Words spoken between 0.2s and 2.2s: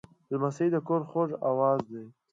لمسی د کور خوږ آواز دی.